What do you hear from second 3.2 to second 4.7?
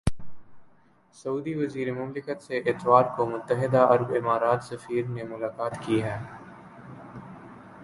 متحدہ عرب امارات